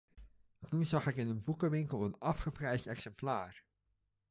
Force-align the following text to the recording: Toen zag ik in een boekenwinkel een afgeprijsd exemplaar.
Toen 0.65 0.85
zag 0.85 1.07
ik 1.07 1.15
in 1.15 1.29
een 1.29 1.41
boekenwinkel 1.43 2.03
een 2.03 2.19
afgeprijsd 2.19 2.87
exemplaar. 2.87 3.63